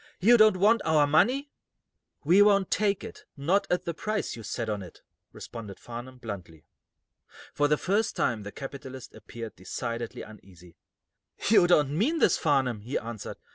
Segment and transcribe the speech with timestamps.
[0.19, 1.51] "You don't want our money?"
[2.23, 6.65] "We won't take it not at the price you set on it," responded Farnum, bluntly.
[7.53, 10.75] For the first time the capitalist appeared decidedly uneasy.
[11.49, 13.37] "You don't mean this, Farnum," he answered.